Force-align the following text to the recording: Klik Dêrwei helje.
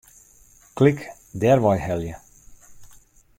Klik 0.77 0.99
Dêrwei 1.39 1.79
helje. 1.85 2.15